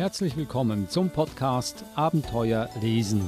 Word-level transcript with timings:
Herzlich 0.00 0.34
willkommen 0.34 0.88
zum 0.88 1.10
Podcast 1.10 1.84
Abenteuer 1.94 2.70
lesen. 2.80 3.20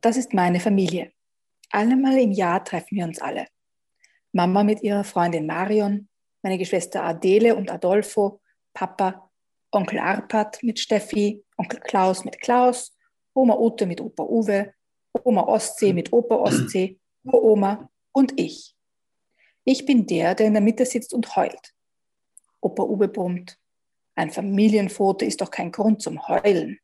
Das 0.00 0.16
ist 0.16 0.32
meine 0.32 0.60
Familie. 0.60 1.10
Einmal 1.72 2.18
im 2.18 2.30
Jahr 2.30 2.62
treffen 2.62 2.98
wir 2.98 3.04
uns 3.04 3.20
alle. 3.20 3.46
Mama 4.30 4.62
mit 4.62 4.80
ihrer 4.84 5.02
Freundin 5.02 5.46
Marion, 5.46 6.08
meine 6.42 6.56
Geschwister 6.56 7.02
Adele 7.02 7.56
und 7.56 7.68
Adolfo, 7.68 8.40
Papa, 8.72 9.28
Onkel 9.72 9.98
Arpad 9.98 10.62
mit 10.62 10.78
Steffi, 10.78 11.44
Onkel 11.56 11.80
Klaus 11.80 12.24
mit 12.24 12.40
Klaus, 12.40 12.96
Oma 13.34 13.56
Ute 13.56 13.86
mit 13.86 14.00
Opa 14.00 14.22
Uwe, 14.24 14.74
Oma 15.24 15.42
Ostsee 15.42 15.92
mit 15.92 16.12
Opa 16.12 16.36
Ostsee, 16.36 16.98
Uroma 17.24 17.90
und 18.12 18.38
ich. 18.38 18.74
Ich 19.64 19.86
bin 19.86 20.06
der, 20.06 20.34
der 20.34 20.46
in 20.46 20.54
der 20.54 20.62
Mitte 20.62 20.84
sitzt 20.84 21.14
und 21.14 21.36
heult. 21.36 21.74
Opa 22.60 22.82
Uwe 22.82 23.08
brummt. 23.08 23.58
Ein 24.14 24.30
Familienfoto 24.30 25.24
ist 25.24 25.40
doch 25.40 25.50
kein 25.50 25.72
Grund 25.72 26.02
zum 26.02 26.28
Heulen. 26.28 26.78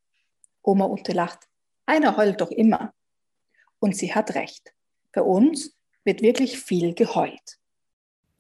Oma 0.63 0.87
Ute 0.87 1.13
lacht. 1.13 1.47
Einer 1.87 2.17
heult 2.17 2.41
doch 2.41 2.51
immer. 2.51 2.95
Und 3.81 3.97
sie 3.97 4.15
hat 4.15 4.35
recht. 4.35 4.75
Bei 5.13 5.23
uns 5.23 5.77
wird 6.05 6.23
wirklich 6.23 6.59
viel 6.59 6.95
geheult. 6.95 7.59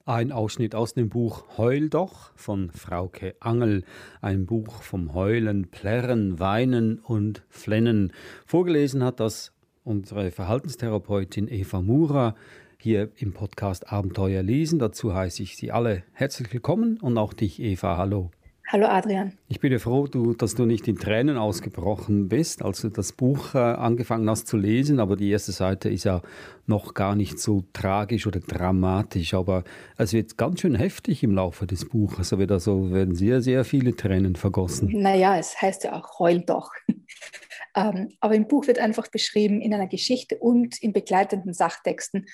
Ein 0.09 0.33
Ausschnitt 0.33 0.75
aus 0.75 0.95
dem 0.95 1.11
Buch 1.11 1.59
Heul 1.59 1.91
doch 1.91 2.33
von 2.35 2.71
Frauke 2.71 3.37
Angel. 3.41 3.85
Ein 4.23 4.47
Buch 4.47 4.81
vom 4.81 5.13
Heulen, 5.13 5.67
Plärren, 5.67 6.41
Weinen 6.41 6.99
und 7.01 7.43
Flennen. 7.51 8.15
Vorgelesen 8.47 9.05
hat 9.05 9.21
das 9.21 9.53
unsere 9.85 10.31
Verhaltenstherapeutin 10.31 11.47
Eva 11.47 11.83
Mura 11.83 12.37
hier 12.79 13.11
im 13.19 13.35
Podcast 13.35 13.93
Abenteuer 13.93 14.43
lesen. 14.43 14.79
Dazu 14.79 15.13
heiße 15.13 15.43
ich 15.43 15.59
Sie 15.59 15.73
alle 15.73 16.05
herzlich 16.13 16.51
willkommen 16.55 16.97
und 16.97 17.19
auch 17.19 17.35
dich, 17.35 17.61
Eva. 17.61 17.99
Hallo. 17.99 18.31
Hallo 18.71 18.85
Adrian. 18.85 19.33
Ich 19.49 19.61
bin 19.61 19.73
ja 19.73 19.79
froh, 19.79 20.09
du, 20.09 20.35
dass 20.35 20.55
du 20.55 20.67
nicht 20.67 20.87
in 20.89 20.99
Tränen 20.99 21.39
ausgebrochen 21.39 22.29
bist, 22.29 22.63
als 22.63 22.83
du 22.83 22.91
das 22.91 23.13
Buch 23.13 23.55
äh, 23.55 23.59
angefangen 23.59 24.29
hast 24.29 24.47
zu 24.47 24.59
lesen. 24.59 25.01
Aber 25.01 25.17
die 25.17 25.31
erste 25.31 25.53
Seite 25.53 25.89
ist 25.89 26.05
ja 26.05 26.21
noch 26.67 26.93
gar 26.93 27.15
nicht 27.15 27.39
so 27.39 27.65
tragisch 27.73 28.27
oder 28.27 28.41
dramatisch. 28.41 29.33
Aber 29.33 29.65
es 29.97 30.13
wird 30.13 30.37
ganz 30.37 30.61
schön 30.61 30.75
heftig 30.75 31.23
im 31.23 31.35
Laufe 31.35 31.67
des 31.67 31.89
Buches. 31.89 32.19
Also 32.19 32.39
wird 32.39 32.53
also 32.53 32.93
werden 32.93 33.15
sehr, 33.15 33.41
sehr 33.41 33.65
viele 33.65 33.97
Tränen 33.97 34.37
vergossen. 34.37 34.91
Naja, 34.93 35.39
es 35.39 35.63
heißt 35.63 35.85
ja 35.85 35.95
auch 35.95 36.19
Heul 36.19 36.43
doch. 36.43 36.71
ähm, 37.75 38.11
aber 38.21 38.35
im 38.35 38.49
Buch 38.49 38.67
wird 38.67 38.81
einfach 38.81 39.09
beschrieben 39.09 39.63
in 39.63 39.73
einer 39.73 39.89
Geschichte 39.89 40.37
und 40.37 40.79
in 40.83 40.93
begleitenden 40.93 41.55
Sachtexten, 41.55 42.27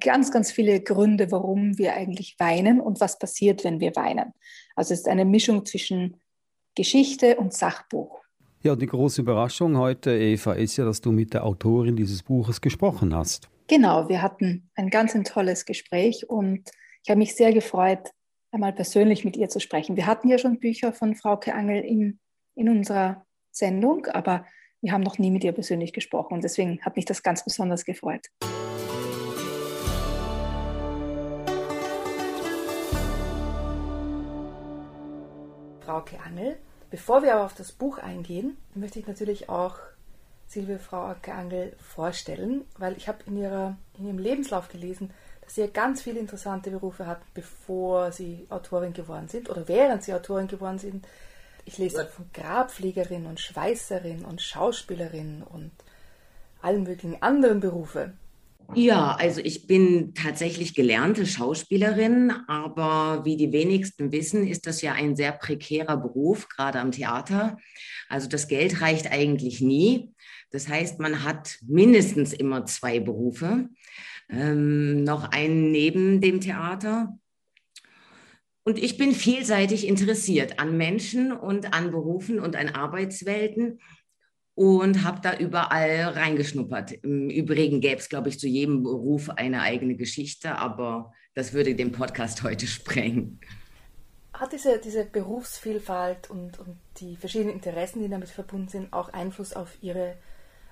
ganz, 0.00 0.30
ganz 0.30 0.50
viele 0.50 0.80
Gründe, 0.80 1.30
warum 1.30 1.78
wir 1.78 1.94
eigentlich 1.94 2.36
weinen 2.38 2.80
und 2.80 3.00
was 3.00 3.18
passiert, 3.18 3.64
wenn 3.64 3.80
wir 3.80 3.94
weinen. 3.96 4.32
Also 4.76 4.94
es 4.94 5.00
ist 5.00 5.08
eine 5.08 5.24
Mischung 5.24 5.64
zwischen 5.64 6.20
Geschichte 6.74 7.36
und 7.36 7.52
Sachbuch. 7.52 8.20
Ja, 8.62 8.76
die 8.76 8.86
große 8.86 9.22
Überraschung 9.22 9.76
heute, 9.76 10.16
Eva, 10.16 10.52
ist 10.52 10.76
ja, 10.76 10.84
dass 10.84 11.00
du 11.00 11.10
mit 11.10 11.34
der 11.34 11.44
Autorin 11.44 11.96
dieses 11.96 12.22
Buches 12.22 12.60
gesprochen 12.60 13.14
hast. 13.14 13.48
Genau, 13.66 14.08
wir 14.08 14.22
hatten 14.22 14.70
ein 14.74 14.88
ganz 14.88 15.14
ein 15.14 15.24
tolles 15.24 15.64
Gespräch 15.64 16.28
und 16.28 16.70
ich 17.02 17.10
habe 17.10 17.18
mich 17.18 17.34
sehr 17.34 17.52
gefreut, 17.52 18.10
einmal 18.52 18.72
persönlich 18.72 19.24
mit 19.24 19.36
ihr 19.36 19.48
zu 19.48 19.60
sprechen. 19.60 19.96
Wir 19.96 20.06
hatten 20.06 20.28
ja 20.28 20.38
schon 20.38 20.60
Bücher 20.60 20.92
von 20.92 21.16
Frauke 21.16 21.54
Angel 21.54 21.82
in, 21.82 22.20
in 22.54 22.68
unserer 22.68 23.24
Sendung, 23.50 24.06
aber 24.06 24.46
wir 24.80 24.92
haben 24.92 25.02
noch 25.02 25.18
nie 25.18 25.30
mit 25.30 25.42
ihr 25.42 25.52
persönlich 25.52 25.92
gesprochen 25.92 26.34
und 26.34 26.44
deswegen 26.44 26.80
hat 26.82 26.96
mich 26.96 27.04
das 27.04 27.22
ganz 27.22 27.44
besonders 27.44 27.84
gefreut. 27.84 28.28
Frauke 35.92 36.18
Angel. 36.24 36.56
Bevor 36.90 37.22
wir 37.22 37.34
aber 37.34 37.44
auf 37.44 37.54
das 37.54 37.70
Buch 37.70 37.98
eingehen, 37.98 38.56
möchte 38.74 38.98
ich 38.98 39.06
natürlich 39.06 39.50
auch 39.50 39.76
Silvia 40.46 40.78
Frauke 40.78 41.34
Angel 41.34 41.76
vorstellen, 41.82 42.64
weil 42.78 42.96
ich 42.96 43.08
habe 43.08 43.18
in, 43.26 43.36
in 43.36 44.06
ihrem 44.06 44.18
Lebenslauf 44.18 44.70
gelesen, 44.70 45.12
dass 45.42 45.54
sie 45.54 45.60
ja 45.60 45.66
ganz 45.66 46.00
viele 46.00 46.18
interessante 46.18 46.70
Berufe 46.70 47.06
hatten, 47.06 47.26
bevor 47.34 48.10
sie 48.10 48.46
Autorin 48.48 48.94
geworden 48.94 49.28
sind 49.28 49.50
oder 49.50 49.68
während 49.68 50.02
sie 50.02 50.14
Autorin 50.14 50.48
geworden 50.48 50.78
sind. 50.78 51.06
Ich 51.66 51.76
lese 51.76 52.06
von 52.06 52.24
Grabpflegerin 52.32 53.26
und 53.26 53.38
Schweißerin 53.38 54.24
und 54.24 54.40
Schauspielerin 54.40 55.42
und 55.42 55.72
allen 56.62 56.84
möglichen 56.84 57.20
anderen 57.20 57.60
Berufe. 57.60 58.14
Ja, 58.74 59.16
also 59.16 59.40
ich 59.40 59.66
bin 59.66 60.14
tatsächlich 60.14 60.74
gelernte 60.74 61.26
Schauspielerin, 61.26 62.30
aber 62.48 63.22
wie 63.24 63.36
die 63.36 63.52
wenigsten 63.52 64.12
wissen, 64.12 64.46
ist 64.46 64.66
das 64.66 64.80
ja 64.80 64.94
ein 64.94 65.14
sehr 65.14 65.32
prekärer 65.32 65.98
Beruf, 65.98 66.48
gerade 66.48 66.80
am 66.80 66.90
Theater. 66.90 67.58
Also 68.08 68.28
das 68.28 68.48
Geld 68.48 68.80
reicht 68.80 69.12
eigentlich 69.12 69.60
nie. 69.60 70.14
Das 70.50 70.68
heißt, 70.68 71.00
man 71.00 71.22
hat 71.22 71.58
mindestens 71.66 72.32
immer 72.32 72.64
zwei 72.64 72.98
Berufe, 72.98 73.68
ähm, 74.30 75.04
noch 75.04 75.30
einen 75.30 75.70
neben 75.70 76.22
dem 76.22 76.40
Theater. 76.40 77.18
Und 78.64 78.78
ich 78.78 78.96
bin 78.96 79.12
vielseitig 79.12 79.86
interessiert 79.86 80.58
an 80.60 80.78
Menschen 80.78 81.32
und 81.32 81.74
an 81.74 81.90
Berufen 81.90 82.38
und 82.38 82.56
an 82.56 82.70
Arbeitswelten 82.70 83.80
und 84.54 85.02
habe 85.02 85.20
da 85.22 85.36
überall 85.36 86.12
reingeschnuppert. 86.14 86.92
Im 86.92 87.30
Übrigen 87.30 87.80
gäbe 87.80 88.00
es, 88.00 88.08
glaube 88.08 88.28
ich, 88.28 88.38
zu 88.38 88.46
jedem 88.46 88.82
Beruf 88.82 89.30
eine 89.30 89.62
eigene 89.62 89.96
Geschichte, 89.96 90.58
aber 90.58 91.12
das 91.34 91.52
würde 91.52 91.74
den 91.74 91.92
Podcast 91.92 92.42
heute 92.42 92.66
sprengen. 92.66 93.40
Hat 94.34 94.52
diese, 94.52 94.78
diese 94.78 95.04
Berufsvielfalt 95.04 96.30
und, 96.30 96.58
und 96.58 96.76
die 96.98 97.16
verschiedenen 97.16 97.54
Interessen, 97.54 98.02
die 98.02 98.08
damit 98.08 98.28
verbunden 98.28 98.68
sind, 98.68 98.92
auch 98.92 99.10
Einfluss 99.10 99.52
auf 99.52 99.76
Ihre 99.82 100.16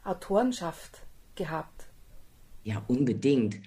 Autorenschaft 0.02 1.02
gehabt? 1.36 1.86
Ja, 2.64 2.82
unbedingt. 2.88 3.60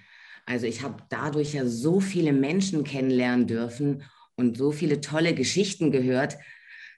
Also 0.46 0.66
ich 0.66 0.82
habe 0.82 0.98
dadurch 1.10 1.54
ja 1.54 1.66
so 1.66 2.00
viele 2.00 2.34
Menschen 2.34 2.84
kennenlernen 2.84 3.48
dürfen 3.48 4.04
und 4.36 4.58
so 4.58 4.72
viele 4.72 5.00
tolle 5.00 5.34
Geschichten 5.34 5.92
gehört, 5.92 6.38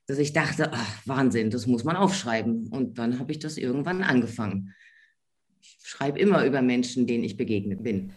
dass 0.07 0.17
ich 0.19 0.33
dachte, 0.33 0.71
ach, 0.71 1.01
Wahnsinn, 1.05 1.49
das 1.49 1.65
muss 1.67 1.83
man 1.83 1.95
aufschreiben. 1.95 2.67
Und 2.67 2.97
dann 2.97 3.19
habe 3.19 3.31
ich 3.31 3.39
das 3.39 3.57
irgendwann 3.57 4.03
angefangen. 4.03 4.73
Ich 5.61 5.79
schreibe 5.83 6.19
immer 6.19 6.45
über 6.45 6.61
Menschen, 6.61 7.07
denen 7.07 7.23
ich 7.23 7.37
begegnet 7.37 7.83
bin. 7.83 8.13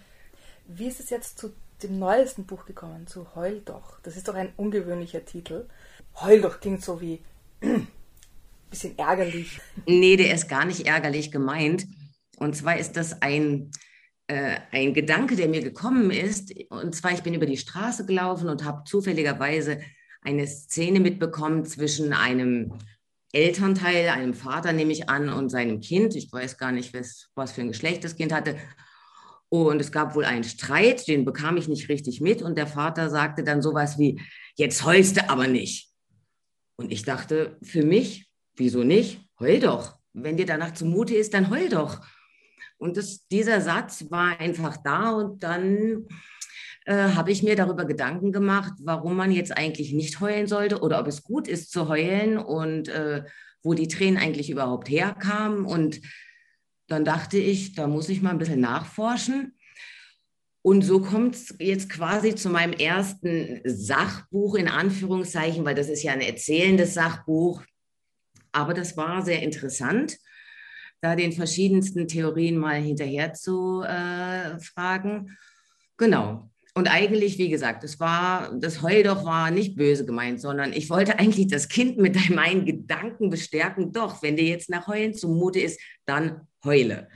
Wie 0.66 0.86
ist 0.86 1.00
es 1.00 1.10
jetzt 1.10 1.38
zu 1.38 1.52
dem 1.82 1.98
neuesten 1.98 2.44
Buch 2.44 2.66
gekommen, 2.66 3.06
zu 3.06 3.34
Heul 3.34 3.62
doch? 3.64 4.00
Das 4.00 4.16
ist 4.16 4.28
doch 4.28 4.34
ein 4.34 4.52
ungewöhnlicher 4.56 5.24
Titel. 5.24 5.66
Heul 6.20 6.42
doch 6.42 6.60
klingt 6.60 6.84
so 6.84 7.00
wie 7.00 7.20
bisschen 8.70 8.98
ärgerlich. 8.98 9.58
Nee, 9.86 10.16
der 10.16 10.34
ist 10.34 10.48
gar 10.48 10.66
nicht 10.66 10.86
ärgerlich 10.86 11.30
gemeint. 11.30 11.86
Und 12.36 12.54
zwar 12.54 12.78
ist 12.78 12.98
das 12.98 13.22
ein, 13.22 13.70
äh, 14.26 14.58
ein 14.72 14.92
Gedanke, 14.92 15.36
der 15.36 15.48
mir 15.48 15.62
gekommen 15.62 16.10
ist. 16.10 16.52
Und 16.68 16.94
zwar, 16.94 17.12
ich 17.12 17.22
bin 17.22 17.32
über 17.32 17.46
die 17.46 17.56
Straße 17.56 18.04
gelaufen 18.04 18.50
und 18.50 18.64
habe 18.64 18.84
zufälligerweise 18.84 19.80
eine 20.20 20.46
Szene 20.46 21.00
mitbekommen 21.00 21.64
zwischen 21.64 22.12
einem 22.12 22.74
Elternteil, 23.32 24.08
einem 24.08 24.34
Vater 24.34 24.72
nehme 24.72 24.92
ich 24.92 25.08
an, 25.08 25.28
und 25.28 25.50
seinem 25.50 25.80
Kind. 25.80 26.16
Ich 26.16 26.32
weiß 26.32 26.56
gar 26.56 26.72
nicht, 26.72 26.94
was, 26.94 27.28
was 27.34 27.52
für 27.52 27.60
ein 27.60 27.68
Geschlecht 27.68 28.04
das 28.04 28.16
Kind 28.16 28.32
hatte. 28.32 28.56
Und 29.50 29.80
es 29.80 29.92
gab 29.92 30.14
wohl 30.14 30.24
einen 30.24 30.44
Streit, 30.44 31.06
den 31.08 31.24
bekam 31.24 31.56
ich 31.56 31.68
nicht 31.68 31.88
richtig 31.88 32.20
mit. 32.20 32.42
Und 32.42 32.56
der 32.56 32.66
Vater 32.66 33.10
sagte 33.10 33.44
dann 33.44 33.62
sowas 33.62 33.98
wie, 33.98 34.20
jetzt 34.56 34.84
heulst 34.84 35.16
du 35.16 35.28
aber 35.28 35.46
nicht. 35.46 35.90
Und 36.76 36.92
ich 36.92 37.02
dachte, 37.02 37.56
für 37.62 37.84
mich, 37.84 38.30
wieso 38.56 38.84
nicht? 38.84 39.20
Heul 39.40 39.60
doch. 39.60 39.98
Wenn 40.12 40.36
dir 40.36 40.46
danach 40.46 40.74
zumute 40.74 41.14
ist, 41.14 41.34
dann 41.34 41.50
heul 41.50 41.68
doch. 41.68 42.00
Und 42.78 42.96
das, 42.96 43.26
dieser 43.28 43.60
Satz 43.60 44.10
war 44.10 44.38
einfach 44.38 44.76
da 44.82 45.10
und 45.10 45.42
dann 45.42 46.06
äh, 46.88 47.12
habe 47.14 47.30
ich 47.30 47.42
mir 47.42 47.54
darüber 47.54 47.84
Gedanken 47.84 48.32
gemacht, 48.32 48.72
warum 48.80 49.14
man 49.14 49.30
jetzt 49.30 49.54
eigentlich 49.54 49.92
nicht 49.92 50.20
heulen 50.20 50.46
sollte 50.46 50.80
oder 50.80 50.98
ob 50.98 51.06
es 51.06 51.22
gut 51.22 51.46
ist 51.46 51.70
zu 51.70 51.86
heulen 51.86 52.38
und 52.38 52.88
äh, 52.88 53.24
wo 53.62 53.74
die 53.74 53.88
Tränen 53.88 54.16
eigentlich 54.16 54.48
überhaupt 54.48 54.88
herkamen. 54.88 55.66
Und 55.66 56.00
dann 56.86 57.04
dachte 57.04 57.36
ich, 57.36 57.74
da 57.74 57.86
muss 57.86 58.08
ich 58.08 58.22
mal 58.22 58.30
ein 58.30 58.38
bisschen 58.38 58.60
nachforschen. 58.60 59.54
Und 60.62 60.80
so 60.80 61.02
kommt 61.02 61.34
es 61.34 61.54
jetzt 61.58 61.90
quasi 61.90 62.34
zu 62.34 62.48
meinem 62.48 62.72
ersten 62.72 63.60
Sachbuch 63.64 64.54
in 64.54 64.68
Anführungszeichen, 64.68 65.66
weil 65.66 65.74
das 65.74 65.90
ist 65.90 66.02
ja 66.02 66.12
ein 66.12 66.22
erzählendes 66.22 66.94
Sachbuch. 66.94 67.62
Aber 68.50 68.72
das 68.72 68.96
war 68.96 69.22
sehr 69.22 69.42
interessant, 69.42 70.16
da 71.02 71.16
den 71.16 71.32
verschiedensten 71.32 72.08
Theorien 72.08 72.56
mal 72.56 72.80
hinterher 72.80 73.34
zu 73.34 73.82
äh, 73.82 74.58
fragen. 74.58 75.36
Genau. 75.98 76.50
Und 76.74 76.88
eigentlich, 76.88 77.38
wie 77.38 77.48
gesagt, 77.48 77.82
das 77.82 77.98
war, 77.98 78.52
das 78.54 78.82
Heul 78.82 79.02
doch 79.02 79.24
war 79.24 79.50
nicht 79.50 79.76
böse 79.76 80.04
gemeint, 80.04 80.40
sondern 80.40 80.72
ich 80.72 80.90
wollte 80.90 81.18
eigentlich 81.18 81.48
das 81.48 81.68
Kind 81.68 81.98
mit 81.98 82.30
meinen 82.30 82.64
Gedanken 82.64 83.30
bestärken. 83.30 83.92
Doch, 83.92 84.22
wenn 84.22 84.36
dir 84.36 84.44
jetzt 84.44 84.70
nach 84.70 84.86
Heulen 84.86 85.14
zumute 85.14 85.60
ist, 85.60 85.80
dann 86.04 86.46
heule. 86.64 87.08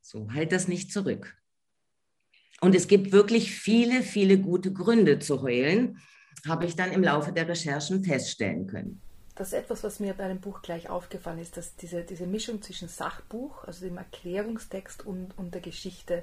So, 0.00 0.30
halt 0.32 0.52
das 0.52 0.68
nicht 0.68 0.92
zurück. 0.92 1.36
Und 2.60 2.76
es 2.76 2.86
gibt 2.86 3.10
wirklich 3.10 3.50
viele, 3.50 4.02
viele 4.02 4.38
gute 4.38 4.72
Gründe 4.72 5.18
zu 5.18 5.42
heulen, 5.42 5.98
habe 6.46 6.64
ich 6.64 6.76
dann 6.76 6.92
im 6.92 7.02
Laufe 7.02 7.32
der 7.32 7.48
Recherchen 7.48 8.04
feststellen 8.04 8.66
können. 8.66 9.00
Das 9.34 9.48
ist 9.48 9.54
etwas, 9.54 9.82
was 9.82 9.98
mir 9.98 10.14
bei 10.14 10.28
dem 10.28 10.40
Buch 10.40 10.62
gleich 10.62 10.90
aufgefallen 10.90 11.38
ist, 11.38 11.56
dass 11.56 11.74
diese, 11.76 12.04
diese 12.04 12.26
Mischung 12.26 12.60
zwischen 12.62 12.88
Sachbuch, 12.88 13.64
also 13.64 13.84
dem 13.84 13.96
Erklärungstext 13.96 15.06
und, 15.06 15.36
und 15.38 15.54
der 15.54 15.62
Geschichte, 15.62 16.22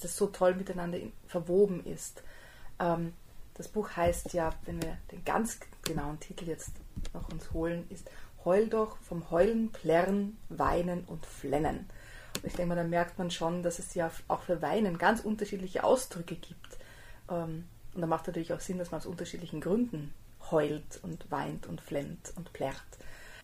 das 0.00 0.16
so 0.16 0.26
toll 0.26 0.54
miteinander 0.54 0.98
verwoben 1.26 1.84
ist. 1.84 2.22
Ähm, 2.78 3.12
das 3.54 3.68
Buch 3.68 3.90
heißt 3.96 4.32
ja, 4.32 4.50
wenn 4.64 4.82
wir 4.82 4.96
den 5.12 5.24
ganz 5.24 5.58
genauen 5.82 6.18
Titel 6.18 6.46
jetzt 6.46 6.72
noch 7.12 7.30
uns 7.30 7.52
holen, 7.52 7.84
ist 7.90 8.10
Heul 8.44 8.68
doch 8.68 8.96
vom 8.98 9.30
Heulen, 9.30 9.70
Plärren, 9.70 10.38
Weinen 10.48 11.04
und 11.04 11.26
Flennen. 11.26 11.90
Und 12.36 12.46
ich 12.46 12.54
denke 12.54 12.70
mal, 12.70 12.76
da 12.76 12.84
merkt 12.84 13.18
man 13.18 13.30
schon, 13.30 13.62
dass 13.62 13.78
es 13.78 13.94
ja 13.94 14.10
auch 14.28 14.42
für 14.42 14.62
Weinen 14.62 14.96
ganz 14.96 15.20
unterschiedliche 15.20 15.84
Ausdrücke 15.84 16.36
gibt. 16.36 16.78
Ähm, 17.28 17.66
und 17.94 18.00
da 18.00 18.06
macht 18.06 18.26
natürlich 18.26 18.52
auch 18.52 18.60
Sinn, 18.60 18.78
dass 18.78 18.90
man 18.90 19.00
aus 19.00 19.06
unterschiedlichen 19.06 19.60
Gründen 19.60 20.14
heult 20.50 21.00
und 21.02 21.30
weint 21.30 21.66
und 21.66 21.80
flennt 21.80 22.32
und 22.36 22.52
plärrt. 22.52 22.76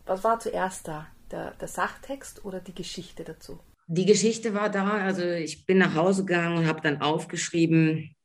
Was 0.06 0.24
war 0.24 0.40
zuerst 0.40 0.88
da? 0.88 1.06
Der, 1.30 1.50
der 1.52 1.68
Sachtext 1.68 2.44
oder 2.44 2.60
die 2.60 2.74
Geschichte 2.74 3.24
dazu? 3.24 3.58
Die 3.88 4.04
Geschichte 4.06 4.54
war 4.54 4.70
da. 4.70 4.98
Also 4.98 5.22
ich 5.22 5.64
bin 5.66 5.78
nach 5.78 5.94
Hause 5.94 6.24
gegangen 6.24 6.58
und 6.58 6.66
habe 6.66 6.80
dann 6.80 7.00
aufgeschrieben, 7.00 8.16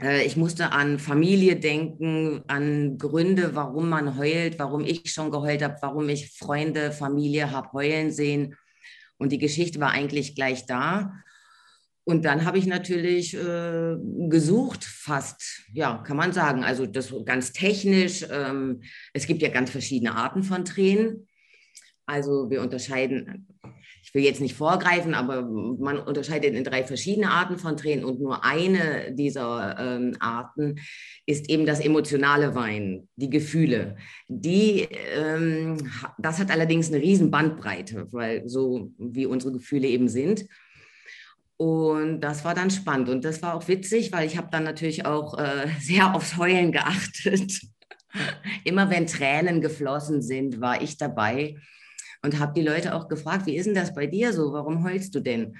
äh, 0.00 0.24
ich 0.24 0.36
musste 0.36 0.72
an 0.72 0.98
Familie 0.98 1.56
denken, 1.56 2.42
an 2.46 2.98
Gründe, 2.98 3.54
warum 3.54 3.88
man 3.88 4.16
heult, 4.18 4.58
warum 4.58 4.84
ich 4.84 5.12
schon 5.12 5.30
geheult 5.30 5.62
habe, 5.62 5.76
warum 5.82 6.08
ich 6.08 6.36
Freunde, 6.36 6.92
Familie 6.92 7.50
habe 7.50 7.72
heulen 7.72 8.12
sehen. 8.12 8.56
Und 9.18 9.32
die 9.32 9.38
Geschichte 9.38 9.80
war 9.80 9.90
eigentlich 9.90 10.34
gleich 10.34 10.66
da. 10.66 11.12
Und 12.04 12.24
dann 12.24 12.44
habe 12.44 12.58
ich 12.58 12.66
natürlich 12.66 13.34
äh, 13.34 13.96
gesucht, 14.28 14.84
fast, 14.84 15.62
ja, 15.72 15.98
kann 15.98 16.16
man 16.16 16.32
sagen, 16.32 16.64
also 16.64 16.86
das 16.86 17.12
ganz 17.24 17.52
technisch. 17.52 18.24
Ähm, 18.30 18.82
es 19.12 19.26
gibt 19.26 19.42
ja 19.42 19.50
ganz 19.50 19.70
verschiedene 19.70 20.14
Arten 20.16 20.42
von 20.42 20.64
Tränen. 20.64 21.28
Also 22.06 22.50
wir 22.50 22.62
unterscheiden, 22.62 23.46
ich 24.10 24.14
will 24.14 24.24
jetzt 24.24 24.40
nicht 24.40 24.56
vorgreifen, 24.56 25.14
aber 25.14 25.42
man 25.42 26.00
unterscheidet 26.00 26.52
in 26.54 26.64
drei 26.64 26.82
verschiedene 26.82 27.30
Arten 27.30 27.58
von 27.58 27.76
Tränen 27.76 28.04
und 28.04 28.20
nur 28.20 28.44
eine 28.44 29.14
dieser 29.14 29.76
ähm, 29.78 30.16
Arten 30.18 30.80
ist 31.26 31.48
eben 31.48 31.64
das 31.64 31.78
emotionale 31.78 32.56
Weinen, 32.56 33.08
die 33.14 33.30
Gefühle. 33.30 33.94
Die, 34.26 34.88
ähm, 35.14 35.76
das 36.18 36.40
hat 36.40 36.50
allerdings 36.50 36.88
eine 36.88 37.00
riesen 37.00 37.30
Bandbreite, 37.30 38.08
weil 38.10 38.48
so 38.48 38.90
wie 38.98 39.26
unsere 39.26 39.52
Gefühle 39.52 39.86
eben 39.86 40.08
sind. 40.08 40.44
Und 41.56 42.20
das 42.20 42.44
war 42.44 42.56
dann 42.56 42.72
spannend 42.72 43.10
und 43.10 43.24
das 43.24 43.42
war 43.42 43.54
auch 43.54 43.68
witzig, 43.68 44.10
weil 44.10 44.26
ich 44.26 44.36
habe 44.36 44.48
dann 44.50 44.64
natürlich 44.64 45.06
auch 45.06 45.38
äh, 45.38 45.68
sehr 45.80 46.16
aufs 46.16 46.36
Heulen 46.36 46.72
geachtet. 46.72 47.60
Immer 48.64 48.90
wenn 48.90 49.06
Tränen 49.06 49.60
geflossen 49.60 50.20
sind, 50.20 50.60
war 50.60 50.82
ich 50.82 50.96
dabei 50.96 51.54
und 52.22 52.38
habe 52.38 52.52
die 52.54 52.66
Leute 52.66 52.94
auch 52.94 53.08
gefragt, 53.08 53.46
wie 53.46 53.56
ist 53.56 53.66
denn 53.66 53.74
das 53.74 53.94
bei 53.94 54.06
dir 54.06 54.32
so? 54.32 54.52
Warum 54.52 54.84
heulst 54.84 55.14
du 55.14 55.20
denn? 55.20 55.56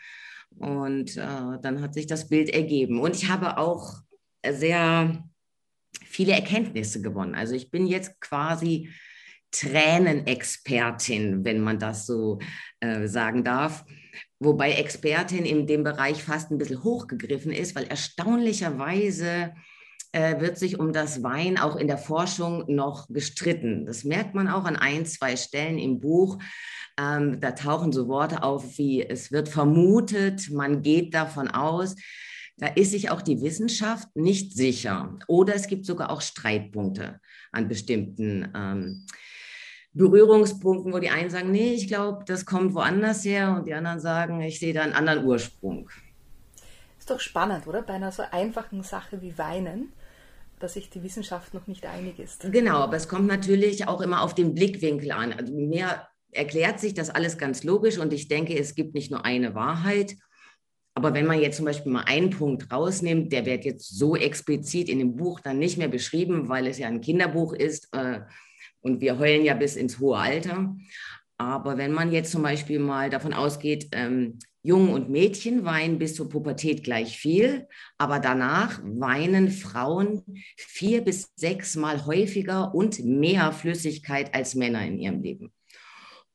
Und 0.59 1.17
äh, 1.17 1.59
dann 1.63 1.81
hat 1.81 1.95
sich 1.95 2.07
das 2.07 2.29
Bild 2.29 2.51
ergeben. 2.51 3.01
Und 3.01 3.17
ich 3.17 3.29
habe 3.29 3.59
auch 3.59 4.01
sehr 4.49 5.25
viele 6.05 6.33
Erkenntnisse 6.33 7.03
gewonnen. 7.03 7.35
Also 7.35 7.55
ich 7.55 7.71
bin 7.71 7.87
jetzt 7.87 8.21
quasi 8.21 8.91
Tränenexpertin, 9.53 11.45
wenn 11.45 11.61
man 11.61 11.79
das 11.79 12.07
so 12.07 12.39
äh, 12.81 13.07
sagen 13.09 13.45
darf. 13.45 13.85
Wobei 14.39 14.73
Expertin 14.73 15.45
in 15.45 15.67
dem 15.67 15.83
Bereich 15.83 16.23
fast 16.23 16.51
ein 16.51 16.59
bisschen 16.59 16.83
hochgegriffen 16.83 17.53
ist, 17.53 17.75
weil 17.75 17.85
erstaunlicherweise 17.85 19.55
äh, 20.13 20.41
wird 20.41 20.59
sich 20.59 20.79
um 20.79 20.93
das 20.93 21.23
Wein 21.23 21.59
auch 21.59 21.77
in 21.77 21.87
der 21.87 21.99
Forschung 21.99 22.65
noch 22.67 23.07
gestritten. 23.09 23.87
Das 23.87 24.05
merkt 24.05 24.35
man 24.35 24.49
auch 24.49 24.65
an 24.65 24.77
ein, 24.77 25.07
zwei 25.07 25.37
Stellen 25.37 25.79
im 25.79 26.01
Buch. 26.01 26.39
Ähm, 26.99 27.41
da 27.41 27.53
tauchen 27.53 27.93
so 27.93 28.09
Worte 28.09 28.43
auf 28.43 28.77
wie 28.79 29.03
es 29.03 29.31
wird 29.31 29.49
vermutet, 29.49 30.51
man 30.51 30.83
geht 30.83 31.15
davon 31.15 31.49
aus. 31.49 31.95
Da 32.57 32.67
ist 32.67 32.91
sich 32.91 33.11
auch 33.11 33.23
die 33.23 33.41
Wissenschaft 33.41 34.09
nicht 34.15 34.55
sicher. 34.55 35.19
Oder 35.29 35.55
es 35.55 35.67
gibt 35.67 35.87
sogar 35.87 36.11
auch 36.11 36.21
Streitpunkte 36.21 37.21
an 37.53 37.69
bestimmten 37.69 38.53
ähm, 38.55 39.07
Berührungspunkten, 39.93 40.93
wo 40.93 40.99
die 40.99 41.09
einen 41.09 41.31
sagen, 41.31 41.51
nee, 41.53 41.73
ich 41.73 41.89
glaube, 41.89 42.25
das 42.27 42.45
kommt 42.45 42.75
woanders 42.75 43.25
her 43.25 43.55
und 43.57 43.67
die 43.67 43.75
anderen 43.75 44.01
sagen, 44.01 44.41
ich 44.41 44.61
sehe 44.61 44.75
da 44.75 44.83
einen 44.83 44.93
anderen 44.93 45.25
Ursprung. 45.25 45.89
Ist 46.99 47.11
doch 47.11 47.21
spannend, 47.21 47.67
oder? 47.67 47.83
Bei 47.83 47.95
einer 47.95 48.13
so 48.13 48.23
einfachen 48.31 48.83
Sache 48.83 49.23
wie 49.23 49.39
Weinen 49.39 49.93
dass 50.61 50.75
sich 50.75 50.91
die 50.91 51.03
Wissenschaft 51.03 51.55
noch 51.55 51.67
nicht 51.67 51.87
einig 51.87 52.19
ist. 52.19 52.53
Genau, 52.53 52.77
aber 52.77 52.97
es 52.97 53.09
kommt 53.09 53.27
natürlich 53.27 53.89
auch 53.89 54.01
immer 54.01 54.23
auf 54.23 54.35
den 54.35 54.55
Blickwinkel 54.55 55.11
an. 55.11 55.33
Also 55.33 55.53
mir 55.53 56.07
erklärt 56.33 56.79
sich 56.79 56.95
das 56.95 57.11
alles 57.11 57.39
ganz 57.39 57.65
logisch 57.65 57.99
und 57.99 58.13
ich 58.13 58.29
denke, 58.29 58.57
es 58.57 58.75
gibt 58.75 58.95
nicht 58.95 59.11
nur 59.11 59.25
eine 59.25 59.55
Wahrheit. 59.55 60.17
Aber 60.95 61.15
wenn 61.15 61.27
man 61.27 61.41
jetzt 61.41 61.57
zum 61.57 61.65
Beispiel 61.65 61.93
mal 61.93 62.05
einen 62.05 62.31
Punkt 62.31 62.71
rausnimmt, 62.71 63.33
der 63.33 63.47
wird 63.47 63.65
jetzt 63.65 63.97
so 63.97 64.17
explizit 64.17 64.89
in 64.89 64.99
dem 64.99 65.17
Buch 65.17 65.41
dann 65.41 65.59
nicht 65.59 65.79
mehr 65.79 65.89
beschrieben, 65.89 66.49
weil 66.49 66.67
es 66.67 66.79
ja 66.79 66.89
ein 66.89 67.01
Kinderbuch 67.01 67.53
ist 67.53 67.89
äh, 67.93 68.21
und 68.81 69.01
wir 69.01 69.19
heulen 69.19 69.45
ja 69.45 69.55
bis 69.55 69.77
ins 69.77 69.99
hohe 69.99 70.19
Alter. 70.19 70.77
Aber 71.39 71.79
wenn 71.79 71.93
man 71.93 72.13
jetzt 72.13 72.33
zum 72.33 72.43
Beispiel 72.43 72.79
mal 72.79 73.09
davon 73.09 73.33
ausgeht, 73.33 73.89
ähm, 73.93 74.39
Jungen 74.63 74.91
und 74.91 75.09
Mädchen 75.09 75.65
weinen 75.65 75.99
bis 75.99 76.15
zur 76.15 76.29
Pubertät 76.29 76.85
gleich 76.85 77.17
viel, 77.17 77.67
aber 77.97 78.19
danach 78.19 78.81
weinen 78.85 79.51
Frauen 79.51 80.23
vier 80.57 81.01
bis 81.01 81.33
sechs 81.37 81.77
Mal 81.77 82.05
häufiger 82.05 82.75
und 82.75 83.03
mehr 83.05 83.53
Flüssigkeit 83.53 84.35
als 84.35 84.55
Männer 84.55 84.85
in 84.85 84.99
ihrem 84.99 85.23
Leben. 85.23 85.53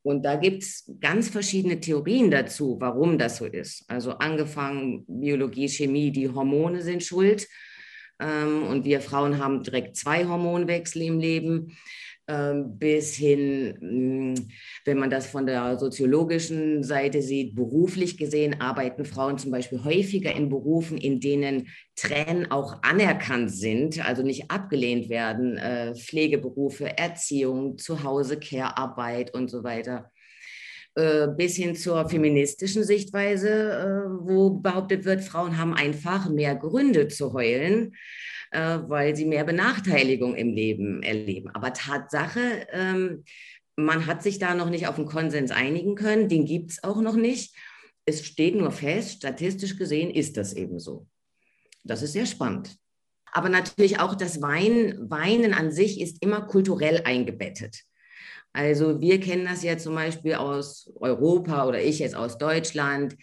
Und 0.02 0.24
da 0.24 0.36
gibt 0.36 0.62
es 0.62 0.92
ganz 1.00 1.30
verschiedene 1.30 1.80
Theorien 1.80 2.30
dazu, 2.30 2.78
warum 2.80 3.18
das 3.18 3.38
so 3.38 3.46
ist. 3.46 3.86
Also 3.88 4.12
angefangen 4.12 5.04
Biologie, 5.08 5.68
Chemie, 5.68 6.12
die 6.12 6.30
Hormone 6.30 6.84
sind 6.84 7.04
schuld. 7.04 7.48
Ähm, 8.20 8.64
und 8.68 8.86
wir 8.86 9.02
Frauen 9.02 9.40
haben 9.40 9.64
direkt 9.64 9.98
zwei 9.98 10.26
Hormonwechsel 10.26 11.02
im 11.02 11.20
Leben. 11.20 11.76
Ähm, 12.28 12.80
bis 12.80 13.14
hin, 13.14 13.78
hm, 13.80 14.48
wenn 14.84 14.98
man 14.98 15.12
das 15.12 15.28
von 15.28 15.46
der 15.46 15.78
soziologischen 15.78 16.82
Seite 16.82 17.22
sieht, 17.22 17.54
beruflich 17.54 18.18
gesehen 18.18 18.60
arbeiten 18.62 19.06
Frauen 19.06 19.38
zum 19.38 19.52
Beispiel 19.52 19.84
häufiger 19.84 20.34
in 20.34 20.50
Berufen, 20.50 20.98
in 20.98 21.20
denen 21.20 21.68
Tränen 21.96 22.50
auch 22.50 22.82
anerkannt 22.82 23.52
sind, 23.52 24.04
also 24.04 24.24
nicht 24.24 24.50
abgelehnt 24.50 25.08
werden, 25.08 25.58
äh, 25.58 25.94
Pflegeberufe, 25.94 26.98
Erziehung, 26.98 27.78
Zuhause, 27.78 28.40
Care-Arbeit 28.40 29.36
und 29.36 29.52
so 29.52 29.64
weiter. 29.64 30.12
Äh, 30.96 31.28
bis 31.28 31.58
hin 31.58 31.76
zur 31.76 32.10
feministischen 32.10 32.84
Sichtweise, 32.84 33.50
äh, 33.50 34.10
wo 34.28 34.50
behauptet 34.50 35.06
wird, 35.06 35.22
Frauen 35.22 35.60
haben 35.60 35.76
einfach 35.76 36.28
mehr 36.28 36.56
Gründe 36.56 37.08
zu 37.08 37.34
heulen 37.34 37.92
äh, 38.52 38.80
weil 38.88 39.16
sie 39.16 39.26
mehr 39.26 39.44
Benachteiligung 39.44 40.36
im 40.36 40.54
Leben 40.54 41.04
erleben. 41.04 41.50
Aber 41.50 41.74
Tatsache, 41.74 42.68
ähm, 42.72 43.24
man 43.76 44.06
hat 44.06 44.24
sich 44.24 44.40
da 44.40 44.56
noch 44.56 44.70
nicht 44.70 44.88
auf 44.88 44.98
einen 44.98 45.08
Konsens 45.08 45.52
einigen 45.52 45.96
können, 45.96 46.30
den 46.30 46.46
gibt 46.46 46.72
es 46.72 46.84
auch 46.84 47.02
noch 47.02 47.16
nicht. 47.16 47.56
Es 48.06 48.26
steht 48.26 48.56
nur 48.56 48.72
fest, 48.72 49.18
statistisch 49.18 49.78
gesehen 49.78 50.12
ist 50.12 50.38
das 50.38 50.54
eben 50.54 50.80
so. 50.80 51.08
Das 51.84 52.02
ist 52.02 52.14
sehr 52.14 52.26
spannend. 52.26 52.78
Aber 53.32 53.50
natürlich 53.50 54.00
auch 54.00 54.16
das 54.16 54.42
Weinen, 54.42 55.10
Weinen 55.10 55.54
an 55.54 55.72
sich 55.72 56.00
ist 56.00 56.22
immer 56.22 56.42
kulturell 56.42 57.02
eingebettet. 57.04 57.84
Also 58.54 59.02
wir 59.02 59.20
kennen 59.20 59.46
das 59.46 59.64
ja 59.64 59.78
zum 59.78 59.96
Beispiel 59.96 60.36
aus 60.36 60.90
Europa 60.96 61.68
oder 61.68 61.82
ich 61.84 62.00
jetzt 62.00 62.16
aus 62.16 62.38
Deutschland. 62.38 63.18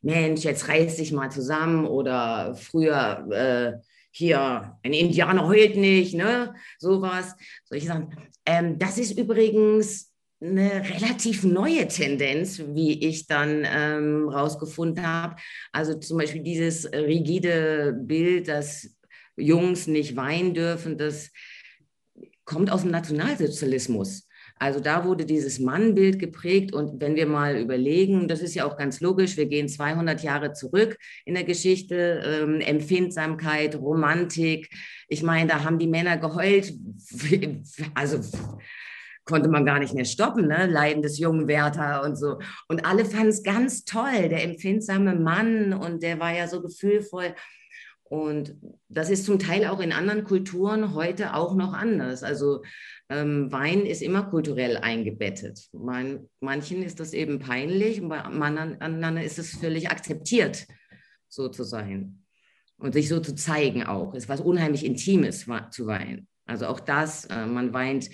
Mensch, 0.00 0.44
jetzt 0.44 0.68
reiß 0.68 0.96
dich 0.96 1.12
mal 1.12 1.30
zusammen 1.30 1.86
oder 1.86 2.54
früher 2.54 3.26
äh, 3.30 3.86
hier, 4.18 4.76
ein 4.82 4.92
Indianer 4.92 5.46
heult 5.46 5.76
nicht, 5.76 6.14
ne? 6.14 6.54
Sowas. 6.78 7.36
Solche 7.64 7.86
Sachen. 7.86 8.16
Ähm, 8.44 8.78
das 8.78 8.98
ist 8.98 9.16
übrigens 9.16 10.12
eine 10.40 10.82
relativ 10.88 11.44
neue 11.44 11.86
Tendenz, 11.88 12.60
wie 12.74 13.06
ich 13.06 13.26
dann 13.26 13.64
ähm, 13.64 14.28
rausgefunden 14.28 15.06
habe. 15.06 15.36
Also 15.72 15.94
zum 15.94 16.18
Beispiel 16.18 16.42
dieses 16.42 16.92
rigide 16.92 17.92
Bild, 17.92 18.48
dass 18.48 18.96
Jungs 19.36 19.86
nicht 19.86 20.16
weinen 20.16 20.52
dürfen, 20.52 20.98
das 20.98 21.30
kommt 22.44 22.70
aus 22.70 22.82
dem 22.82 22.90
Nationalsozialismus. 22.90 24.27
Also 24.58 24.80
da 24.80 25.04
wurde 25.04 25.24
dieses 25.24 25.58
Mannbild 25.58 26.18
geprägt. 26.18 26.72
Und 26.72 27.00
wenn 27.00 27.16
wir 27.16 27.26
mal 27.26 27.56
überlegen, 27.56 28.28
das 28.28 28.40
ist 28.40 28.54
ja 28.54 28.66
auch 28.66 28.76
ganz 28.76 29.00
logisch, 29.00 29.36
wir 29.36 29.46
gehen 29.46 29.68
200 29.68 30.22
Jahre 30.22 30.52
zurück 30.52 30.98
in 31.24 31.34
der 31.34 31.44
Geschichte, 31.44 32.22
ähm, 32.24 32.60
Empfindsamkeit, 32.60 33.76
Romantik. 33.76 34.70
Ich 35.08 35.22
meine, 35.22 35.48
da 35.48 35.64
haben 35.64 35.78
die 35.78 35.86
Männer 35.86 36.16
geheult. 36.18 36.72
Also 37.94 38.20
konnte 39.28 39.48
man 39.48 39.64
gar 39.64 39.78
nicht 39.78 39.94
mehr 39.94 40.04
stoppen, 40.04 40.48
ne? 40.48 40.66
Leiden 40.66 41.02
des 41.02 41.18
jungen 41.18 41.46
Werther 41.46 42.02
und 42.02 42.16
so. 42.16 42.38
Und 42.66 42.84
alle 42.84 43.04
fanden 43.04 43.28
es 43.28 43.42
ganz 43.42 43.84
toll, 43.84 44.28
der 44.28 44.42
empfindsame 44.42 45.14
Mann 45.14 45.72
und 45.72 46.02
der 46.02 46.18
war 46.18 46.34
ja 46.34 46.48
so 46.48 46.62
gefühlvoll. 46.62 47.34
Und 48.08 48.56
das 48.88 49.10
ist 49.10 49.26
zum 49.26 49.38
Teil 49.38 49.66
auch 49.66 49.80
in 49.80 49.92
anderen 49.92 50.24
Kulturen 50.24 50.94
heute 50.94 51.34
auch 51.34 51.54
noch 51.54 51.74
anders. 51.74 52.22
Also 52.22 52.62
ähm, 53.10 53.52
Wein 53.52 53.84
ist 53.84 54.00
immer 54.00 54.22
kulturell 54.24 54.78
eingebettet. 54.78 55.68
Man, 55.72 56.28
manchen 56.40 56.82
ist 56.82 57.00
das 57.00 57.12
eben 57.12 57.38
peinlich 57.38 58.00
und 58.00 58.08
bei 58.08 58.20
anderen 58.20 59.16
ist 59.18 59.38
es 59.38 59.56
völlig 59.56 59.90
akzeptiert, 59.90 60.66
so 61.28 61.48
zu 61.48 61.64
sein. 61.64 62.24
Und 62.78 62.94
sich 62.94 63.08
so 63.08 63.20
zu 63.20 63.34
zeigen 63.34 63.82
auch. 63.82 64.14
Es 64.14 64.24
ist 64.24 64.28
was 64.28 64.40
unheimlich 64.40 64.86
Intimes 64.86 65.46
zu 65.70 65.86
weinen. 65.86 66.28
Also 66.46 66.66
auch 66.66 66.80
das, 66.80 67.26
äh, 67.26 67.44
man 67.44 67.74
weint 67.74 68.08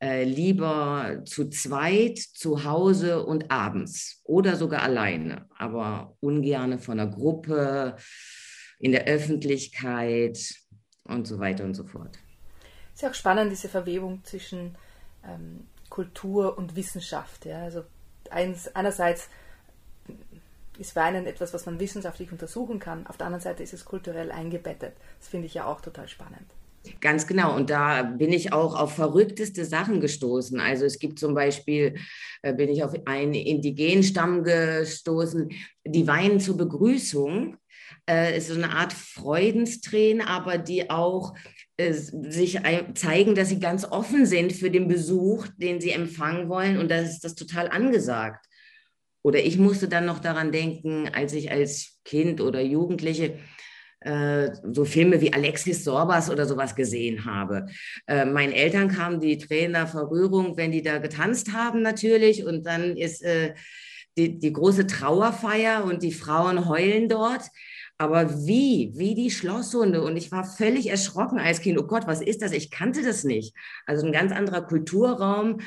äh, 0.00 0.24
lieber 0.24 1.22
zu 1.24 1.48
zweit, 1.48 2.18
zu 2.18 2.64
Hause 2.64 3.24
und 3.24 3.50
abends 3.50 4.20
oder 4.24 4.56
sogar 4.56 4.82
alleine, 4.82 5.46
aber 5.56 6.16
ungerne 6.20 6.78
von 6.78 7.00
einer 7.00 7.10
Gruppe 7.10 7.96
in 8.82 8.90
der 8.90 9.04
Öffentlichkeit 9.04 10.38
und 11.04 11.26
so 11.26 11.38
weiter 11.38 11.64
und 11.64 11.74
so 11.74 11.84
fort. 11.84 12.18
Es 12.88 12.96
ist 12.96 13.02
ja 13.02 13.10
auch 13.10 13.14
spannend, 13.14 13.50
diese 13.52 13.68
Verwebung 13.68 14.22
zwischen 14.24 14.76
ähm, 15.24 15.66
Kultur 15.88 16.58
und 16.58 16.74
Wissenschaft. 16.74 17.46
Ja? 17.46 17.62
Also 17.62 17.84
eins, 18.30 18.74
einerseits 18.74 19.28
ist 20.78 20.96
Weinen 20.96 21.26
etwas, 21.26 21.54
was 21.54 21.64
man 21.64 21.78
wissenschaftlich 21.78 22.32
untersuchen 22.32 22.80
kann, 22.80 23.06
auf 23.06 23.16
der 23.16 23.26
anderen 23.26 23.42
Seite 23.42 23.62
ist 23.62 23.72
es 23.72 23.84
kulturell 23.84 24.32
eingebettet. 24.32 24.94
Das 25.20 25.28
finde 25.28 25.46
ich 25.46 25.54
ja 25.54 25.66
auch 25.66 25.80
total 25.80 26.08
spannend. 26.08 26.46
Ganz 27.00 27.28
genau. 27.28 27.54
Und 27.54 27.70
da 27.70 28.02
bin 28.02 28.32
ich 28.32 28.52
auch 28.52 28.74
auf 28.74 28.96
verrückteste 28.96 29.64
Sachen 29.64 30.00
gestoßen. 30.00 30.58
Also 30.58 30.84
es 30.84 30.98
gibt 30.98 31.20
zum 31.20 31.34
Beispiel, 31.34 31.94
äh, 32.42 32.52
bin 32.52 32.68
ich 32.68 32.82
auf 32.82 32.94
einen 33.06 33.34
indigenen 33.34 34.02
Stamm 34.02 34.42
gestoßen, 34.42 35.50
die 35.84 36.06
weinen 36.08 36.40
zur 36.40 36.56
Begrüßung 36.56 37.56
äh, 38.06 38.40
so 38.40 38.54
eine 38.54 38.70
Art 38.70 38.92
Freudenstränen, 38.92 40.26
aber 40.26 40.58
die 40.58 40.90
auch 40.90 41.34
äh, 41.76 41.92
sich 41.92 42.60
zeigen, 42.94 43.34
dass 43.34 43.48
sie 43.48 43.60
ganz 43.60 43.84
offen 43.84 44.26
sind 44.26 44.52
für 44.52 44.70
den 44.70 44.88
Besuch, 44.88 45.46
den 45.56 45.80
sie 45.80 45.90
empfangen 45.90 46.48
wollen. 46.48 46.78
Und 46.78 46.90
das 46.90 47.10
ist 47.10 47.24
das 47.24 47.34
total 47.34 47.68
angesagt. 47.68 48.46
Oder 49.22 49.38
ich 49.38 49.58
musste 49.58 49.88
dann 49.88 50.04
noch 50.04 50.18
daran 50.18 50.52
denken, 50.52 51.08
als 51.12 51.32
ich 51.32 51.50
als 51.50 52.00
Kind 52.04 52.40
oder 52.40 52.60
Jugendliche 52.60 53.38
äh, 54.04 54.50
so 54.72 54.84
Filme 54.84 55.20
wie 55.20 55.32
Alexis 55.32 55.84
Sorbas 55.84 56.28
oder 56.28 56.46
sowas 56.46 56.74
gesehen 56.74 57.24
habe. 57.24 57.66
Äh, 58.08 58.24
meinen 58.24 58.52
Eltern 58.52 58.88
kamen 58.88 59.20
die 59.20 59.38
Tränen 59.38 59.86
Verrührung, 59.86 60.56
wenn 60.56 60.72
die 60.72 60.82
da 60.82 60.98
getanzt 60.98 61.52
haben 61.52 61.82
natürlich. 61.82 62.44
Und 62.44 62.66
dann 62.66 62.96
ist 62.96 63.22
äh, 63.22 63.54
die, 64.16 64.38
die 64.38 64.52
große 64.52 64.86
Trauerfeier 64.88 65.84
und 65.84 66.02
die 66.02 66.12
Frauen 66.12 66.68
heulen 66.68 67.08
dort. 67.08 67.42
Aber 68.02 68.48
wie, 68.48 68.90
wie 68.96 69.14
die 69.14 69.30
Schlosshunde. 69.30 70.02
Und 70.02 70.16
ich 70.16 70.32
war 70.32 70.42
völlig 70.42 70.88
erschrocken 70.90 71.38
als 71.38 71.60
Kind. 71.60 71.78
Oh 71.78 71.84
Gott, 71.84 72.08
was 72.08 72.20
ist 72.20 72.42
das? 72.42 72.50
Ich 72.50 72.72
kannte 72.72 73.04
das 73.04 73.22
nicht. 73.22 73.54
Also 73.86 74.04
ein 74.04 74.10
ganz 74.10 74.32
anderer 74.32 74.62
Kulturraum, 74.62 75.60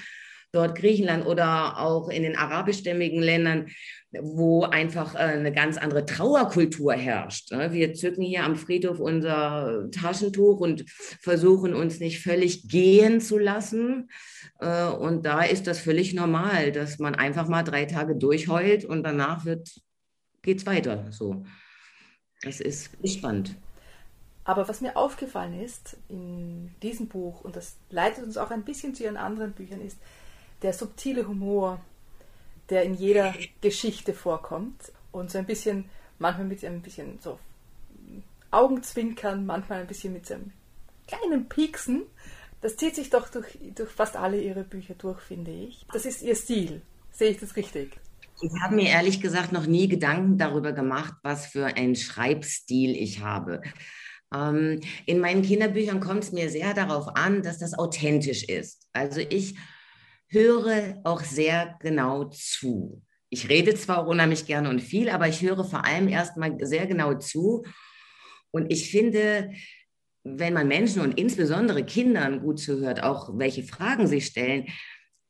dort 0.51 0.77
Griechenland 0.77 1.25
oder 1.25 1.79
auch 1.79 2.09
in 2.09 2.23
den 2.23 2.35
arabischstämmigen 2.35 3.23
Ländern, 3.23 3.67
wo 4.11 4.63
einfach 4.63 5.15
äh, 5.15 5.19
eine 5.19 5.53
ganz 5.53 5.77
andere 5.77 6.05
Trauerkultur 6.05 6.91
herrscht. 6.91 7.53
Ne? 7.53 7.71
Wir 7.71 7.93
zücken 7.93 8.21
hier 8.21 8.43
am 8.43 8.57
Friedhof 8.57 8.99
unser 8.99 9.89
Taschentuch 9.91 10.59
und 10.59 10.83
versuchen 10.89 11.73
uns 11.73 12.01
nicht 12.01 12.19
völlig 12.19 12.67
gehen 12.67 13.21
zu 13.21 13.37
lassen. 13.37 14.09
Äh, 14.59 14.87
und 14.87 15.25
da 15.25 15.41
ist 15.41 15.67
das 15.67 15.79
völlig 15.79 16.13
normal, 16.13 16.73
dass 16.73 16.99
man 16.99 17.15
einfach 17.15 17.47
mal 17.47 17.63
drei 17.63 17.85
Tage 17.85 18.17
durchheult 18.17 18.83
und 18.83 19.03
danach 19.03 19.45
geht 20.41 20.57
es 20.57 20.65
weiter. 20.65 21.05
So. 21.11 21.45
Das 22.45 22.59
ist 22.61 22.91
spannend. 23.05 23.55
Aber 24.43 24.67
was 24.67 24.79
mir 24.79 24.95
aufgefallen 24.95 25.59
ist 25.59 25.97
in 26.07 26.73
diesem 26.83 27.07
Buch, 27.07 27.41
und 27.41 27.55
das 27.55 27.75
leitet 27.89 28.23
uns 28.23 28.37
auch 28.37 28.51
ein 28.51 28.63
bisschen 28.63 28.93
zu 28.93 29.03
ihren 29.03 29.17
anderen 29.17 29.53
Büchern, 29.53 29.81
ist 29.81 29.97
der 30.61 30.71
subtile 30.71 31.27
Humor, 31.27 31.81
der 32.69 32.83
in 32.83 32.93
jeder 32.93 33.33
Geschichte 33.61 34.13
vorkommt 34.13 34.91
und 35.11 35.31
so 35.31 35.39
ein 35.39 35.45
bisschen, 35.45 35.89
manchmal 36.19 36.45
mit 36.47 36.63
ein 36.63 36.81
bisschen 36.81 37.19
so 37.21 37.39
Augenzwinkern, 38.51 39.45
manchmal 39.45 39.81
ein 39.81 39.87
bisschen 39.87 40.13
mit 40.13 40.27
so 40.27 40.35
einem 40.35 40.53
kleinen 41.07 41.49
Pieksen. 41.49 42.03
Das 42.61 42.77
zieht 42.77 42.95
sich 42.95 43.09
doch 43.09 43.29
durch, 43.29 43.57
durch 43.75 43.89
fast 43.89 44.15
alle 44.15 44.39
ihre 44.39 44.63
Bücher 44.63 44.93
durch, 44.95 45.19
finde 45.19 45.51
ich. 45.51 45.85
Das 45.91 46.05
ist 46.05 46.21
ihr 46.21 46.35
Stil. 46.35 46.81
Sehe 47.11 47.31
ich 47.31 47.39
das 47.39 47.55
richtig? 47.55 47.99
Ich 48.41 48.51
habe 48.61 48.75
mir 48.75 48.89
ehrlich 48.89 49.21
gesagt 49.21 49.51
noch 49.51 49.65
nie 49.65 49.87
Gedanken 49.87 50.37
darüber 50.37 50.73
gemacht, 50.73 51.13
was 51.23 51.45
für 51.45 51.65
einen 51.65 51.95
Schreibstil 51.95 52.95
ich 52.95 53.21
habe. 53.21 53.61
Ähm, 54.33 54.81
in 55.05 55.19
meinen 55.19 55.41
Kinderbüchern 55.41 55.99
kommt 55.99 56.23
es 56.25 56.31
mir 56.31 56.49
sehr 56.49 56.73
darauf 56.73 57.15
an, 57.15 57.43
dass 57.43 57.59
das 57.59 57.77
authentisch 57.77 58.43
ist. 58.43 58.87
Also 58.93 59.21
ich 59.21 59.55
höre 60.27 60.99
auch 61.03 61.21
sehr 61.21 61.77
genau 61.79 62.25
zu. 62.25 63.01
Ich 63.29 63.49
rede 63.49 63.75
zwar 63.75 64.07
unheimlich 64.07 64.45
gerne 64.45 64.69
und 64.69 64.81
viel, 64.81 65.09
aber 65.09 65.27
ich 65.27 65.41
höre 65.41 65.63
vor 65.63 65.85
allem 65.85 66.07
erstmal 66.07 66.57
sehr 66.65 66.87
genau 66.87 67.13
zu. 67.15 67.63
Und 68.51 68.71
ich 68.71 68.91
finde, 68.91 69.51
wenn 70.23 70.53
man 70.53 70.67
Menschen 70.67 71.01
und 71.01 71.19
insbesondere 71.19 71.85
Kindern 71.85 72.41
gut 72.41 72.59
zuhört, 72.59 73.03
auch 73.03 73.37
welche 73.37 73.63
Fragen 73.63 74.07
sie 74.07 74.21
stellen, 74.21 74.67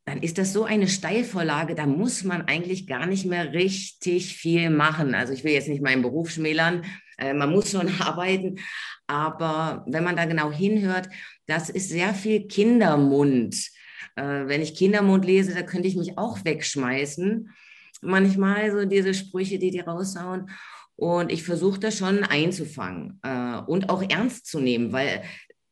dann 0.06 0.22
ist 0.22 0.38
das 0.38 0.52
so 0.52 0.64
eine 0.64 0.86
Steilvorlage, 0.86 1.74
da 1.74 1.84
muss 1.84 2.22
man 2.22 2.42
eigentlich 2.42 2.86
gar 2.86 3.06
nicht 3.06 3.26
mehr 3.26 3.52
richtig 3.52 4.36
viel 4.36 4.70
machen. 4.70 5.16
Also 5.16 5.32
ich 5.32 5.42
will 5.42 5.52
jetzt 5.52 5.68
nicht 5.68 5.82
meinen 5.82 6.02
Beruf 6.02 6.30
schmälern, 6.30 6.84
äh, 7.18 7.34
man 7.34 7.50
muss 7.50 7.72
schon 7.72 7.90
arbeiten, 8.00 8.60
aber 9.08 9.84
wenn 9.88 10.04
man 10.04 10.16
da 10.16 10.24
genau 10.24 10.52
hinhört, 10.52 11.08
das 11.46 11.70
ist 11.70 11.88
sehr 11.88 12.14
viel 12.14 12.46
Kindermund. 12.46 13.56
Äh, 14.14 14.46
wenn 14.46 14.62
ich 14.62 14.76
Kindermund 14.76 15.24
lese, 15.24 15.54
da 15.54 15.62
könnte 15.62 15.88
ich 15.88 15.96
mich 15.96 16.16
auch 16.16 16.44
wegschmeißen. 16.44 17.50
Manchmal 18.00 18.70
so 18.70 18.84
diese 18.84 19.12
Sprüche, 19.12 19.58
die 19.58 19.72
die 19.72 19.80
raushauen. 19.80 20.50
Und 20.94 21.32
ich 21.32 21.42
versuche 21.42 21.80
das 21.80 21.98
schon 21.98 22.22
einzufangen 22.22 23.18
äh, 23.24 23.58
und 23.66 23.90
auch 23.90 24.08
ernst 24.08 24.46
zu 24.46 24.60
nehmen, 24.60 24.92
weil 24.92 25.22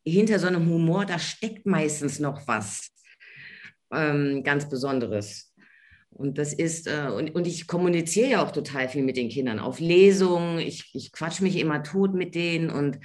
hinter 0.05 0.41
so 0.41 0.49
einem 0.49 0.69
Humor, 0.69 1.07
da 1.07 1.21
steckt 1.21 1.67
meistens 1.67 2.19
noch 2.19 2.47
was 2.49 2.91
ähm, 3.93 4.43
ganz 4.43 4.69
Besonderes. 4.69 5.55
Und 6.11 6.39
das 6.39 6.53
ist, 6.53 6.87
äh, 6.87 7.09
und, 7.09 7.35
und 7.35 7.47
ich 7.47 7.67
kommuniziere 7.67 8.31
ja 8.31 8.45
auch 8.45 8.53
total 8.53 8.89
viel 8.89 9.03
mit 9.03 9.17
den 9.17 9.29
Kindern 9.29 9.59
auf 9.59 9.81
Lesungen. 9.81 10.59
Ich, 10.59 10.91
ich 10.95 11.13
quatsch 11.13 11.41
mich 11.41 11.59
immer 11.59 11.83
tot 11.83 12.15
mit 12.15 12.35
denen 12.35 12.71
und 12.71 13.01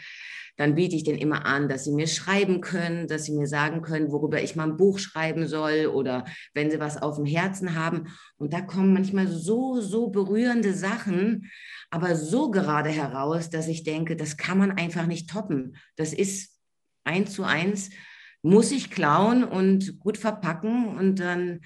dann 0.58 0.76
biete 0.76 0.96
ich 0.96 1.06
denen 1.06 1.18
immer 1.18 1.46
an, 1.46 1.70
dass 1.70 1.86
sie 1.86 1.94
mir 1.94 2.06
schreiben 2.06 2.60
können, 2.60 3.08
dass 3.08 3.24
sie 3.24 3.32
mir 3.32 3.48
sagen 3.48 3.82
können, 3.82 4.12
worüber 4.12 4.44
ich 4.44 4.58
mal 4.58 4.66
ein 4.66 4.76
Buch 4.76 5.00
schreiben 5.00 5.48
soll 5.48 5.86
oder 5.86 6.26
wenn 6.54 6.70
sie 6.70 6.82
was 6.82 7.02
auf 7.02 7.16
dem 7.16 7.26
Herzen 7.26 7.76
haben. 7.76 8.10
Und 8.38 8.52
da 8.52 8.60
kommen 8.60 8.94
manchmal 8.94 9.28
so, 9.28 9.80
so 9.80 10.10
berührende 10.10 10.74
Sachen, 10.74 11.50
aber 11.90 12.14
so 12.16 12.52
gerade 12.52 12.90
heraus, 12.90 13.50
dass 13.50 13.70
ich 13.70 13.84
denke, 13.84 14.18
das 14.18 14.36
kann 14.36 14.58
man 14.58 14.74
einfach 14.74 15.08
nicht 15.08 15.30
toppen. 15.30 15.78
Das 15.96 16.12
ist 16.12 16.60
eins 17.06 17.32
zu 17.32 17.44
eins 17.44 17.90
muss 18.42 18.72
ich 18.72 18.90
klauen 18.90 19.44
und 19.44 20.00
gut 20.00 20.18
verpacken 20.18 20.98
und 20.98 21.20
dann 21.20 21.62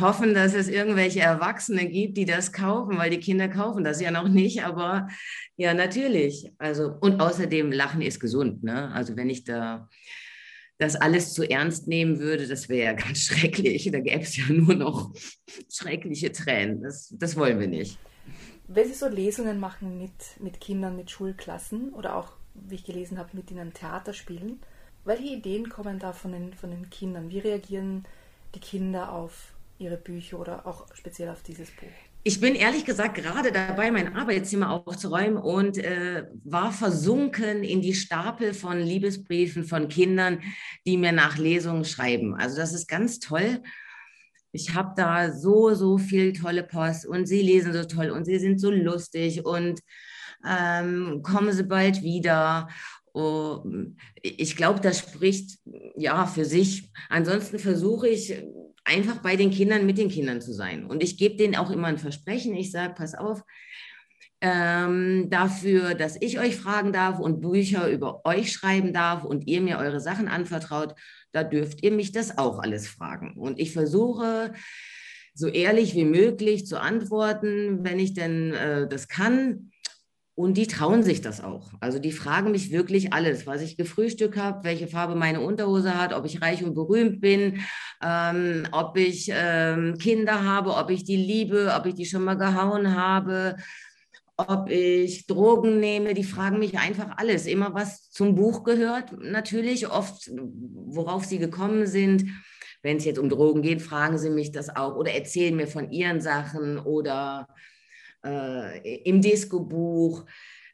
hoffen, 0.00 0.32
dass 0.32 0.54
es 0.54 0.68
irgendwelche 0.68 1.20
Erwachsene 1.20 1.86
gibt, 1.86 2.16
die 2.16 2.24
das 2.24 2.52
kaufen, 2.52 2.96
weil 2.96 3.10
die 3.10 3.20
Kinder 3.20 3.48
kaufen 3.48 3.84
das 3.84 4.00
ja 4.00 4.10
noch 4.10 4.28
nicht, 4.28 4.64
aber 4.64 5.08
ja, 5.56 5.74
natürlich. 5.74 6.50
Also, 6.58 6.94
und 7.00 7.20
außerdem, 7.20 7.70
Lachen 7.72 8.00
ist 8.00 8.20
gesund. 8.20 8.62
Ne? 8.62 8.90
Also, 8.92 9.16
wenn 9.16 9.28
ich 9.28 9.44
da 9.44 9.88
das 10.78 10.96
alles 10.96 11.34
zu 11.34 11.48
ernst 11.48 11.88
nehmen 11.88 12.20
würde, 12.20 12.46
das 12.46 12.68
wäre 12.68 12.86
ja 12.86 12.92
ganz 13.06 13.20
schrecklich. 13.20 13.90
Da 13.92 14.00
gäbe 14.00 14.22
es 14.22 14.36
ja 14.36 14.44
nur 14.48 14.74
noch 14.74 15.12
schreckliche 15.70 16.32
Tränen. 16.32 16.82
Das, 16.82 17.14
das 17.18 17.36
wollen 17.36 17.60
wir 17.60 17.68
nicht. 17.68 17.98
Wenn 18.66 18.86
Sie 18.86 18.94
so 18.94 19.08
Lesungen 19.08 19.60
machen 19.60 19.98
mit, 19.98 20.40
mit 20.40 20.60
Kindern, 20.60 20.96
mit 20.96 21.10
Schulklassen 21.10 21.92
oder 21.92 22.16
auch, 22.16 22.32
wie 22.54 22.76
ich 22.76 22.84
gelesen 22.84 23.18
habe, 23.18 23.30
mit 23.34 23.50
ihnen 23.50 23.74
Theater 23.74 24.12
spielen, 24.14 24.60
welche 25.04 25.34
Ideen 25.34 25.68
kommen 25.68 25.98
da 25.98 26.12
von 26.12 26.32
den, 26.32 26.54
von 26.54 26.70
den 26.70 26.90
Kindern? 26.90 27.30
Wie 27.30 27.38
reagieren 27.38 28.04
die 28.54 28.60
Kinder 28.60 29.12
auf 29.12 29.52
ihre 29.78 29.96
Bücher 29.96 30.38
oder 30.38 30.66
auch 30.66 30.86
speziell 30.94 31.30
auf 31.30 31.42
dieses 31.42 31.70
Buch? 31.70 31.88
Ich 32.22 32.38
bin 32.38 32.54
ehrlich 32.54 32.84
gesagt 32.84 33.14
gerade 33.14 33.50
dabei, 33.50 33.90
mein 33.90 34.14
Arbeitszimmer 34.14 34.70
aufzuräumen 34.70 35.38
und 35.38 35.78
äh, 35.78 36.26
war 36.44 36.70
versunken 36.70 37.64
in 37.64 37.80
die 37.80 37.94
Stapel 37.94 38.52
von 38.52 38.78
Liebesbriefen 38.78 39.64
von 39.64 39.88
Kindern, 39.88 40.42
die 40.84 40.98
mir 40.98 41.12
nach 41.12 41.38
Lesungen 41.38 41.86
schreiben. 41.86 42.34
Also 42.34 42.58
das 42.58 42.74
ist 42.74 42.88
ganz 42.88 43.20
toll. 43.20 43.62
Ich 44.52 44.74
habe 44.74 44.92
da 44.96 45.32
so, 45.32 45.72
so 45.72 45.96
viel 45.96 46.34
tolle 46.34 46.62
Post 46.62 47.06
und 47.06 47.26
sie 47.26 47.40
lesen 47.40 47.72
so 47.72 47.84
toll 47.84 48.10
und 48.10 48.26
sie 48.26 48.38
sind 48.38 48.60
so 48.60 48.70
lustig 48.70 49.46
und 49.46 49.80
ähm, 50.46 51.22
kommen 51.22 51.52
sie 51.52 51.64
bald 51.64 52.02
wieder. 52.02 52.68
Ich 54.22 54.56
glaube, 54.56 54.80
das 54.80 54.98
spricht 54.98 55.58
ja 55.96 56.26
für 56.26 56.44
sich. 56.44 56.92
Ansonsten 57.08 57.58
versuche 57.58 58.08
ich 58.08 58.42
einfach 58.84 59.18
bei 59.18 59.36
den 59.36 59.50
Kindern 59.50 59.86
mit 59.86 59.98
den 59.98 60.08
Kindern 60.08 60.40
zu 60.40 60.52
sein. 60.52 60.84
Und 60.84 61.02
ich 61.02 61.18
gebe 61.18 61.36
denen 61.36 61.56
auch 61.56 61.70
immer 61.70 61.88
ein 61.88 61.98
Versprechen. 61.98 62.54
Ich 62.54 62.70
sage, 62.70 62.94
pass 62.94 63.14
auf, 63.14 63.42
ähm, 64.40 65.28
dafür, 65.28 65.94
dass 65.94 66.16
ich 66.20 66.38
euch 66.38 66.56
fragen 66.56 66.92
darf 66.92 67.18
und 67.18 67.40
Bücher 67.40 67.90
über 67.90 68.24
euch 68.24 68.52
schreiben 68.52 68.92
darf 68.92 69.24
und 69.24 69.46
ihr 69.46 69.60
mir 69.60 69.78
eure 69.78 70.00
Sachen 70.00 70.28
anvertraut, 70.28 70.94
da 71.32 71.44
dürft 71.44 71.82
ihr 71.82 71.92
mich 71.92 72.12
das 72.12 72.38
auch 72.38 72.58
alles 72.58 72.88
fragen. 72.88 73.34
Und 73.36 73.60
ich 73.60 73.72
versuche, 73.72 74.52
so 75.34 75.46
ehrlich 75.46 75.94
wie 75.94 76.04
möglich 76.04 76.66
zu 76.66 76.80
antworten, 76.80 77.84
wenn 77.84 77.98
ich 77.98 78.14
denn 78.14 78.52
äh, 78.54 78.88
das 78.88 79.08
kann. 79.08 79.69
Und 80.40 80.56
die 80.56 80.66
trauen 80.66 81.02
sich 81.02 81.20
das 81.20 81.44
auch. 81.44 81.70
Also 81.80 81.98
die 81.98 82.12
fragen 82.12 82.50
mich 82.50 82.72
wirklich 82.72 83.12
alles, 83.12 83.46
was 83.46 83.60
ich 83.60 83.76
gefrühstückt 83.76 84.38
habe, 84.38 84.64
welche 84.64 84.88
Farbe 84.88 85.14
meine 85.14 85.42
Unterhose 85.42 86.00
hat, 86.00 86.14
ob 86.14 86.24
ich 86.24 86.40
reich 86.40 86.64
und 86.64 86.72
berühmt 86.72 87.20
bin, 87.20 87.60
ähm, 88.02 88.66
ob 88.72 88.96
ich 88.96 89.30
ähm, 89.30 89.98
Kinder 89.98 90.42
habe, 90.42 90.76
ob 90.76 90.88
ich 90.88 91.04
die 91.04 91.18
liebe, 91.18 91.74
ob 91.78 91.84
ich 91.84 91.94
die 91.94 92.06
schon 92.06 92.24
mal 92.24 92.38
gehauen 92.38 92.96
habe, 92.96 93.56
ob 94.38 94.70
ich 94.70 95.26
Drogen 95.26 95.78
nehme. 95.78 96.14
Die 96.14 96.24
fragen 96.24 96.58
mich 96.58 96.78
einfach 96.78 97.18
alles. 97.18 97.44
Immer 97.44 97.74
was 97.74 98.10
zum 98.10 98.34
Buch 98.34 98.64
gehört, 98.64 99.12
natürlich. 99.20 99.90
Oft, 99.90 100.30
worauf 100.32 101.26
sie 101.26 101.38
gekommen 101.38 101.86
sind. 101.86 102.24
Wenn 102.82 102.96
es 102.96 103.04
jetzt 103.04 103.18
um 103.18 103.28
Drogen 103.28 103.60
geht, 103.60 103.82
fragen 103.82 104.16
sie 104.16 104.30
mich 104.30 104.52
das 104.52 104.74
auch 104.74 104.96
oder 104.96 105.12
erzählen 105.12 105.54
mir 105.54 105.66
von 105.66 105.90
ihren 105.90 106.22
Sachen 106.22 106.78
oder 106.78 107.46
äh, 108.24 109.02
im 109.02 109.20
Disco-Buch 109.20 110.26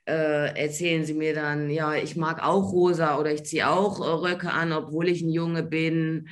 äh, 0.07 0.57
erzählen 0.57 1.05
sie 1.05 1.15
mir 1.15 1.35
dann, 1.35 1.69
ja, 1.71 1.95
ich 1.95 2.17
mag 2.17 2.43
auch 2.43 2.73
rosa 2.73 3.19
oder 3.19 3.33
ich 3.33 3.45
ziehe 3.45 3.69
auch 3.69 4.01
äh, 4.01 4.31
Röcke 4.31 4.51
an, 4.51 4.73
obwohl 4.73 5.09
ich 5.09 5.23
ein 5.23 5.31
Junge 5.31 5.63
bin. 5.63 6.29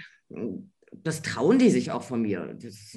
Das 0.93 1.23
trauen 1.23 1.59
die 1.59 1.71
sich 1.71 1.91
auch 1.91 2.03
von 2.03 2.23
mir. 2.23 2.57
Das, 2.61 2.97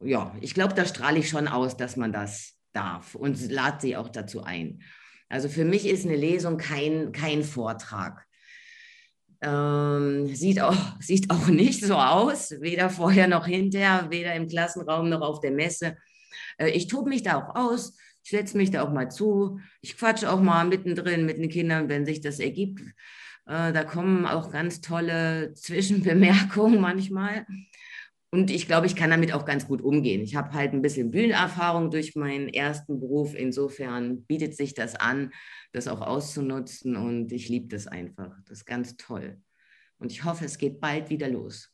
ja, 0.00 0.34
ich 0.40 0.54
glaube, 0.54 0.74
da 0.74 0.86
strahle 0.86 1.18
ich 1.18 1.28
schon 1.28 1.48
aus, 1.48 1.76
dass 1.76 1.96
man 1.96 2.12
das 2.12 2.54
darf 2.72 3.14
und 3.14 3.50
lade 3.50 3.78
sie 3.80 3.96
auch 3.96 4.08
dazu 4.08 4.42
ein. 4.42 4.82
Also 5.28 5.48
für 5.48 5.64
mich 5.64 5.86
ist 5.86 6.06
eine 6.06 6.16
Lesung 6.16 6.58
kein, 6.58 7.12
kein 7.12 7.42
Vortrag. 7.42 8.24
Ähm, 9.40 10.32
sieht, 10.34 10.60
auch, 10.60 10.76
sieht 11.00 11.30
auch 11.30 11.48
nicht 11.48 11.84
so 11.84 11.96
aus, 11.96 12.54
weder 12.60 12.88
vorher 12.88 13.26
noch 13.26 13.46
hinterher, 13.46 14.06
weder 14.10 14.34
im 14.34 14.46
Klassenraum 14.46 15.08
noch 15.08 15.22
auf 15.22 15.40
der 15.40 15.50
Messe. 15.50 15.96
Äh, 16.58 16.70
ich 16.70 16.86
tobe 16.86 17.08
mich 17.08 17.22
da 17.22 17.36
auch 17.36 17.54
aus, 17.54 17.96
ich 18.24 18.30
setze 18.30 18.56
mich 18.56 18.70
da 18.70 18.82
auch 18.82 18.92
mal 18.92 19.10
zu, 19.10 19.60
ich 19.80 19.96
quatsche 19.96 20.30
auch 20.30 20.40
mal 20.40 20.64
mittendrin 20.64 21.26
mit 21.26 21.38
den 21.38 21.48
Kindern, 21.48 21.88
wenn 21.88 22.06
sich 22.06 22.20
das 22.20 22.38
ergibt. 22.38 22.80
Äh, 23.46 23.72
da 23.72 23.84
kommen 23.84 24.26
auch 24.26 24.50
ganz 24.50 24.80
tolle 24.80 25.54
Zwischenbemerkungen 25.54 26.80
manchmal. 26.80 27.46
Und 28.34 28.50
ich 28.50 28.66
glaube, 28.66 28.86
ich 28.86 28.96
kann 28.96 29.10
damit 29.10 29.34
auch 29.34 29.44
ganz 29.44 29.66
gut 29.66 29.82
umgehen. 29.82 30.22
Ich 30.22 30.36
habe 30.36 30.52
halt 30.52 30.72
ein 30.72 30.80
bisschen 30.80 31.10
Bühnenerfahrung 31.10 31.90
durch 31.90 32.14
meinen 32.16 32.48
ersten 32.48 32.98
Beruf. 32.98 33.34
Insofern 33.34 34.24
bietet 34.24 34.56
sich 34.56 34.72
das 34.72 34.94
an, 34.94 35.32
das 35.72 35.86
auch 35.86 36.00
auszunutzen. 36.00 36.96
Und 36.96 37.30
ich 37.30 37.50
liebe 37.50 37.68
das 37.68 37.86
einfach. 37.86 38.34
Das 38.48 38.60
ist 38.60 38.64
ganz 38.64 38.96
toll. 38.96 39.38
Und 39.98 40.12
ich 40.12 40.24
hoffe, 40.24 40.46
es 40.46 40.56
geht 40.56 40.80
bald 40.80 41.10
wieder 41.10 41.28
los. 41.28 41.70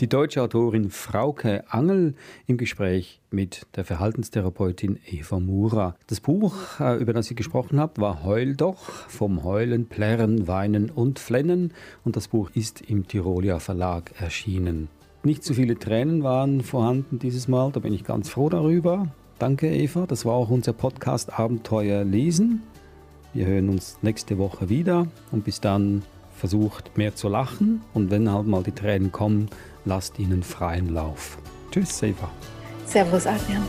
Die 0.00 0.08
deutsche 0.08 0.40
Autorin 0.40 0.88
Frauke 0.88 1.62
Angel 1.68 2.14
im 2.46 2.56
Gespräch 2.56 3.20
mit 3.30 3.66
der 3.76 3.84
Verhaltenstherapeutin 3.84 4.98
Eva 5.06 5.38
Mura. 5.40 5.94
Das 6.06 6.20
Buch, 6.20 6.54
äh, 6.80 6.96
über 6.96 7.12
das 7.12 7.26
sie 7.26 7.34
gesprochen 7.34 7.78
hat, 7.78 8.00
war 8.00 8.24
Heul 8.24 8.56
doch, 8.56 8.78
vom 8.78 9.44
Heulen, 9.44 9.88
Plärren, 9.90 10.48
Weinen 10.48 10.88
und 10.88 11.18
Flennen 11.18 11.74
und 12.02 12.16
das 12.16 12.28
Buch 12.28 12.48
ist 12.54 12.80
im 12.80 13.08
Tirolia 13.08 13.58
Verlag 13.58 14.12
erschienen. 14.18 14.88
Nicht 15.22 15.44
zu 15.44 15.52
viele 15.52 15.78
Tränen 15.78 16.22
waren 16.22 16.62
vorhanden 16.62 17.18
dieses 17.18 17.46
Mal, 17.46 17.70
da 17.70 17.80
bin 17.80 17.92
ich 17.92 18.02
ganz 18.02 18.30
froh 18.30 18.48
darüber. 18.48 19.06
Danke 19.38 19.70
Eva, 19.70 20.06
das 20.06 20.24
war 20.24 20.32
auch 20.32 20.48
unser 20.48 20.72
Podcast 20.72 21.38
Abenteuer 21.38 22.04
lesen. 22.04 22.62
Wir 23.34 23.44
hören 23.44 23.68
uns 23.68 23.98
nächste 24.00 24.38
Woche 24.38 24.70
wieder 24.70 25.08
und 25.30 25.44
bis 25.44 25.60
dann 25.60 26.02
versucht 26.34 26.96
mehr 26.96 27.14
zu 27.14 27.28
lachen 27.28 27.82
und 27.94 28.10
wenn 28.10 28.30
halt 28.30 28.46
mal 28.46 28.62
die 28.62 28.72
Tränen 28.72 29.12
kommen, 29.12 29.48
lasst 29.84 30.18
ihnen 30.18 30.42
freien 30.42 30.88
Lauf. 30.88 31.38
Tschüss, 31.70 32.02
Eva. 32.02 32.30
Servus, 32.86 33.26
Adrian. 33.26 33.62